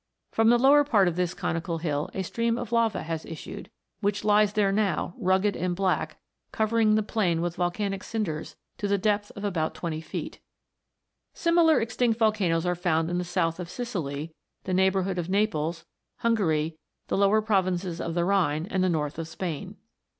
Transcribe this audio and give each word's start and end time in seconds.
From 0.31 0.49
the 0.49 0.57
lower 0.57 0.83
part 0.83 1.07
of 1.07 1.15
this 1.15 1.35
conical 1.35 1.77
hill 1.77 2.09
a 2.15 2.23
stream 2.23 2.57
of 2.57 2.71
lava 2.71 3.03
has 3.03 3.21
PLUTO'S 3.21 3.43
KINGDOM. 3.43 3.43
307 3.43 3.61
issued, 3.61 3.71
which 4.01 4.23
lies 4.25 4.53
there 4.53 4.71
now, 4.71 5.13
rugged 5.19 5.55
and 5.55 5.75
black, 5.75 6.17
covering 6.51 6.95
the 6.95 7.03
plain 7.03 7.39
with 7.39 7.57
volcanic 7.57 8.03
cinders 8.03 8.55
to 8.79 8.87
the 8.87 8.97
depth 8.97 9.31
of 9.35 9.43
about 9.43 9.75
twenty 9.75 10.01
feet. 10.01 10.39
Similar 11.35 11.79
extinct 11.79 12.17
volcanoes 12.17 12.65
are 12.65 12.73
found 12.73 13.11
in 13.11 13.19
the 13.19 13.23
south 13.23 13.59
of 13.59 13.69
Sicily, 13.69 14.33
the 14.63 14.73
neighbourhood 14.73 15.19
of 15.19 15.29
Naples, 15.29 15.85
Hungary, 16.21 16.79
the 17.07 17.17
lower 17.17 17.39
provinces 17.43 18.01
of 18.01 18.15
the 18.15 18.25
Rhine, 18.25 18.65
and 18.71 18.83
the 18.83 18.89
north 18.89 19.19
of 19.19 19.27
Spain. 19.27 19.77